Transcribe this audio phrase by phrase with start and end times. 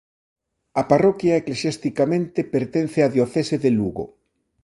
[0.81, 4.05] A parroquia eclesiasticamente pertence á diocese de Lugo.